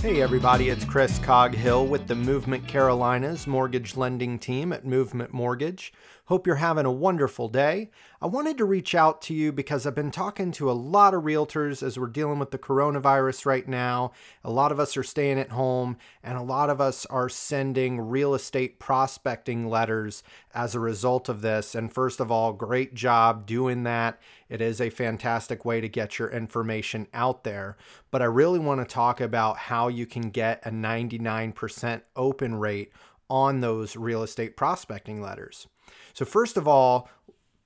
Hey 0.00 0.22
everybody, 0.22 0.68
it's 0.68 0.84
Chris 0.84 1.18
Coghill 1.18 1.88
with 1.88 2.06
the 2.06 2.14
Movement 2.14 2.68
Carolinas 2.68 3.48
mortgage 3.48 3.96
lending 3.96 4.38
team 4.38 4.72
at 4.72 4.86
Movement 4.86 5.32
Mortgage. 5.32 5.92
Hope 6.26 6.46
you're 6.46 6.56
having 6.56 6.84
a 6.84 6.92
wonderful 6.92 7.48
day. 7.48 7.90
I 8.20 8.26
wanted 8.26 8.58
to 8.58 8.66
reach 8.66 8.94
out 8.94 9.22
to 9.22 9.34
you 9.34 9.50
because 9.50 9.86
I've 9.86 9.94
been 9.94 10.10
talking 10.10 10.52
to 10.52 10.70
a 10.70 10.72
lot 10.72 11.14
of 11.14 11.22
realtors 11.22 11.82
as 11.82 11.98
we're 11.98 12.06
dealing 12.06 12.38
with 12.38 12.50
the 12.50 12.58
coronavirus 12.58 13.46
right 13.46 13.66
now. 13.66 14.12
A 14.44 14.50
lot 14.50 14.70
of 14.70 14.78
us 14.78 14.94
are 14.98 15.02
staying 15.02 15.38
at 15.38 15.52
home, 15.52 15.96
and 16.22 16.36
a 16.36 16.42
lot 16.42 16.68
of 16.68 16.82
us 16.82 17.06
are 17.06 17.30
sending 17.30 17.98
real 17.98 18.34
estate 18.34 18.78
prospecting 18.78 19.70
letters 19.70 20.22
as 20.54 20.74
a 20.74 20.80
result 20.80 21.30
of 21.30 21.40
this. 21.40 21.74
And 21.74 21.90
first 21.90 22.20
of 22.20 22.30
all, 22.30 22.52
great 22.52 22.92
job 22.92 23.46
doing 23.46 23.84
that. 23.84 24.20
It 24.50 24.60
is 24.60 24.82
a 24.82 24.90
fantastic 24.90 25.64
way 25.64 25.80
to 25.80 25.88
get 25.88 26.18
your 26.18 26.28
information 26.28 27.06
out 27.14 27.44
there. 27.44 27.78
But 28.10 28.20
I 28.20 28.26
really 28.26 28.58
want 28.58 28.86
to 28.86 28.94
talk 28.94 29.20
about 29.20 29.56
how 29.56 29.88
you 29.88 29.97
can 30.06 30.30
get 30.30 30.64
a 30.64 30.70
99% 30.70 32.02
open 32.16 32.54
rate 32.56 32.92
on 33.30 33.60
those 33.60 33.96
real 33.96 34.22
estate 34.22 34.56
prospecting 34.56 35.20
letters. 35.20 35.66
So, 36.14 36.24
first 36.24 36.56
of 36.56 36.66
all, 36.66 37.08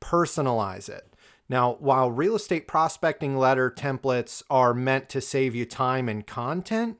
personalize 0.00 0.88
it. 0.88 1.12
Now, 1.48 1.76
while 1.80 2.10
real 2.10 2.36
estate 2.36 2.66
prospecting 2.66 3.36
letter 3.36 3.70
templates 3.70 4.42
are 4.48 4.74
meant 4.74 5.08
to 5.10 5.20
save 5.20 5.54
you 5.54 5.64
time 5.64 6.08
and 6.08 6.26
content, 6.26 6.98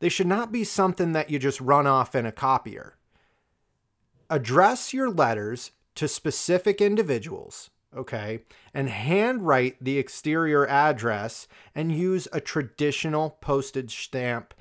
they 0.00 0.08
should 0.08 0.26
not 0.26 0.52
be 0.52 0.64
something 0.64 1.12
that 1.12 1.30
you 1.30 1.38
just 1.38 1.60
run 1.60 1.86
off 1.86 2.14
in 2.14 2.24
a 2.24 2.32
copier. 2.32 2.96
Address 4.30 4.92
your 4.92 5.10
letters 5.10 5.72
to 5.96 6.06
specific 6.06 6.80
individuals, 6.80 7.70
okay, 7.96 8.40
and 8.72 8.88
handwrite 8.88 9.82
the 9.82 9.98
exterior 9.98 10.66
address 10.66 11.48
and 11.74 11.90
use 11.90 12.28
a 12.32 12.40
traditional 12.40 13.30
postage 13.40 14.04
stamp 14.04 14.54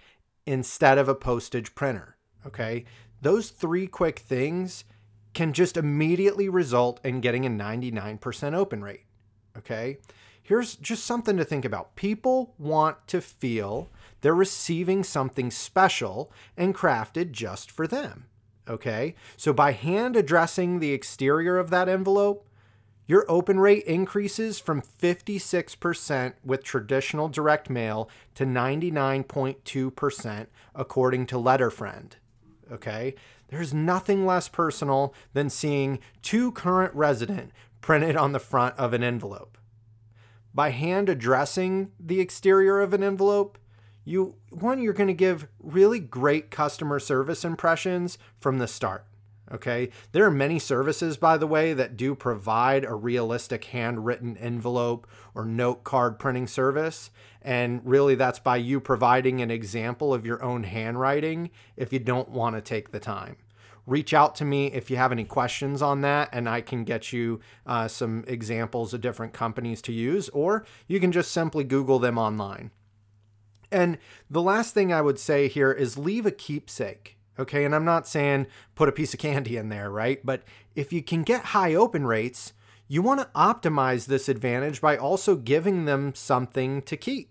instead 0.48 0.98
of 0.98 1.08
a 1.08 1.16
postage 1.16 1.76
printer, 1.76 2.18
okay? 2.46 2.86
Those 3.22 3.50
three 3.50 3.88
quick 3.88 4.20
things 4.20 4.86
can 5.34 5.54
just 5.54 5.78
immediately 5.78 6.50
result 6.50 7.00
in 7.04 7.22
getting 7.22 7.46
a 7.46 7.50
99% 7.50 8.54
open 8.54 8.84
rate. 8.84 9.04
Okay. 9.58 9.98
Here's 10.42 10.76
just 10.76 11.06
something 11.06 11.38
to 11.38 11.46
think 11.46 11.66
about. 11.66 11.96
People 11.96 12.54
want 12.58 13.06
to 13.08 13.22
feel 13.22 13.92
they're 14.22 14.34
receiving 14.34 15.04
something 15.04 15.52
special 15.52 16.32
and 16.56 16.74
crafted 16.74 17.32
just 17.32 17.70
for 17.70 17.86
them. 17.86 18.26
Okay. 18.68 19.16
So 19.36 19.54
by 19.54 19.74
hand 19.74 20.16
addressing 20.16 20.80
the 20.80 20.92
exterior 20.92 21.58
of 21.58 21.70
that 21.70 21.90
envelope, 21.90 22.48
your 23.08 23.26
open 23.30 23.60
rate 23.60 23.86
increases 23.86 24.60
from 24.60 24.82
56% 24.82 26.34
with 26.44 26.64
traditional 26.64 27.30
direct 27.30 27.70
mail 27.70 28.10
to 28.36 28.46
99.2% 28.46 30.48
according 30.76 31.26
to 31.26 31.36
Letterfriend. 31.36 32.14
Okay. 32.72 33.16
There's 33.48 33.74
nothing 33.74 34.26
less 34.26 34.50
personal 34.50 35.14
than 35.34 35.50
seeing 35.50 36.00
to 36.24 36.52
current 36.52 36.94
resident 36.94 37.52
printed 37.80 38.18
on 38.18 38.34
the 38.34 38.40
front 38.40 38.78
of 38.78 38.94
an 38.94 39.04
envelope. 39.04 39.58
By 40.54 40.72
hand 40.72 41.08
addressing 41.08 41.92
the 41.98 42.20
exterior 42.20 42.82
of 42.82 42.94
an 42.94 43.04
envelope, 43.04 43.58
you 44.04 44.36
one 44.50 44.82
you're 44.82 44.94
going 44.94 45.08
to 45.08 45.14
give 45.14 45.48
really 45.60 46.00
great 46.00 46.52
customer 46.52 47.00
service 47.00 47.46
impressions 47.46 48.18
from 48.40 48.58
the 48.58 48.68
start. 48.68 49.07
Okay. 49.52 49.90
There 50.12 50.26
are 50.26 50.32
many 50.32 50.60
services, 50.60 51.16
by 51.16 51.38
the 51.38 51.48
way, 51.48 51.74
that 51.74 51.96
do 51.96 52.16
provide 52.16 52.84
a 52.84 52.94
realistic 52.94 53.66
handwritten 53.66 54.36
envelope 54.38 55.08
or 55.34 55.46
note 55.46 55.84
card 55.86 56.20
printing 56.20 56.48
service. 56.48 57.12
And 57.42 57.82
really, 57.86 58.16
that's 58.16 58.40
by 58.40 58.58
you 58.58 58.82
providing 58.82 59.42
an 59.42 59.50
example 59.50 60.14
of 60.14 60.26
your 60.26 60.44
own 60.44 60.64
handwriting 60.64 61.50
if 61.78 61.94
you 61.94 62.00
don't 62.00 62.30
want 62.30 62.56
to 62.56 62.62
take 62.62 62.92
the 62.92 63.00
time. 63.00 63.38
Reach 63.86 64.14
out 64.14 64.36
to 64.36 64.44
me 64.44 64.68
if 64.68 64.92
you 64.92 64.98
have 64.98 65.14
any 65.14 65.24
questions 65.24 65.82
on 65.82 66.02
that, 66.02 66.28
and 66.34 66.50
I 66.50 66.60
can 66.60 66.84
get 66.84 67.14
you 67.14 67.40
uh, 67.66 67.88
some 67.88 68.26
examples 68.28 68.94
of 68.94 69.00
different 69.00 69.32
companies 69.32 69.82
to 69.84 69.94
use, 69.94 70.28
or 70.30 70.66
you 70.88 71.00
can 71.00 71.14
just 71.14 71.32
simply 71.32 71.64
Google 71.64 72.00
them 72.00 72.18
online. 72.18 72.72
And 73.72 73.98
the 74.30 74.42
last 74.42 74.74
thing 74.74 74.92
I 74.92 75.02
would 75.02 75.20
say 75.20 75.48
here 75.48 75.72
is 75.72 75.98
leave 75.98 76.26
a 76.26 76.32
keepsake. 76.32 77.17
Okay, 77.40 77.66
and 77.66 77.76
I'm 77.76 77.86
not 77.86 78.08
saying 78.08 78.48
put 78.76 78.90
a 78.90 78.94
piece 78.94 79.14
of 79.14 79.20
candy 79.20 79.58
in 79.58 79.70
there, 79.70 79.92
right? 79.92 80.20
But 80.26 80.44
if 80.76 80.92
you 80.92 81.04
can 81.04 81.24
get 81.24 81.46
high 81.46 81.76
open 81.76 82.06
rates, 82.06 82.54
you 82.88 83.02
want 83.02 83.20
to 83.20 83.30
optimize 83.36 84.08
this 84.08 84.30
advantage 84.30 84.82
by 84.82 84.98
also 84.98 85.36
giving 85.36 85.86
them 85.86 86.16
something 86.16 86.82
to 86.84 86.98
keep. 86.98 87.30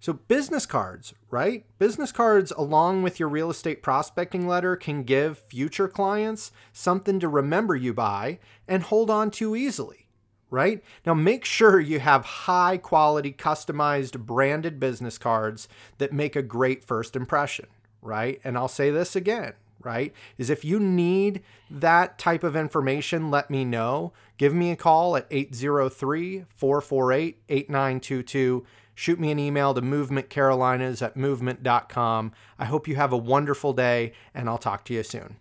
So, 0.00 0.12
business 0.12 0.66
cards, 0.66 1.14
right? 1.30 1.64
Business 1.78 2.12
cards, 2.12 2.52
along 2.52 3.02
with 3.02 3.18
your 3.18 3.28
real 3.28 3.50
estate 3.50 3.82
prospecting 3.82 4.46
letter, 4.46 4.76
can 4.76 5.02
give 5.02 5.38
future 5.38 5.88
clients 5.88 6.52
something 6.72 7.18
to 7.20 7.28
remember 7.28 7.74
you 7.74 7.94
by 7.94 8.38
and 8.68 8.82
hold 8.82 9.08
on 9.08 9.30
to 9.32 9.56
easily, 9.56 10.06
right? 10.50 10.84
Now, 11.06 11.14
make 11.14 11.46
sure 11.46 11.80
you 11.80 12.00
have 12.00 12.24
high 12.24 12.76
quality, 12.76 13.32
customized, 13.32 14.18
branded 14.20 14.78
business 14.78 15.16
cards 15.16 15.68
that 15.96 16.12
make 16.12 16.36
a 16.36 16.42
great 16.42 16.84
first 16.84 17.16
impression 17.16 17.66
right? 18.04 18.40
And 18.44 18.56
I'll 18.56 18.68
say 18.68 18.90
this 18.90 19.16
again, 19.16 19.54
right? 19.82 20.12
Is 20.38 20.50
if 20.50 20.64
you 20.64 20.78
need 20.78 21.42
that 21.70 22.18
type 22.18 22.44
of 22.44 22.54
information, 22.54 23.30
let 23.30 23.50
me 23.50 23.64
know. 23.64 24.12
Give 24.36 24.54
me 24.54 24.70
a 24.70 24.76
call 24.76 25.16
at 25.16 25.26
803 25.30 26.44
448 26.54 27.38
8922. 27.48 28.66
Shoot 28.94 29.18
me 29.18 29.32
an 29.32 29.40
email 29.40 29.74
to 29.74 29.82
movementcarolinas 29.82 31.02
at 31.02 31.16
movement.com. 31.16 32.32
I 32.58 32.64
hope 32.66 32.86
you 32.86 32.94
have 32.94 33.12
a 33.12 33.16
wonderful 33.16 33.72
day, 33.72 34.12
and 34.32 34.48
I'll 34.48 34.58
talk 34.58 34.84
to 34.84 34.94
you 34.94 35.02
soon. 35.02 35.36